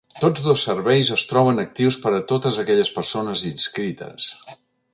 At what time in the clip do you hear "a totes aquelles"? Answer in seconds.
2.19-2.91